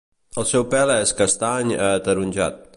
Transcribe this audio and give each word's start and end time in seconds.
El 0.43 0.47
seu 0.51 0.65
pèl 0.71 0.93
és 0.95 1.13
castany 1.21 1.77
a 1.79 1.93
ataronjat. 2.01 2.63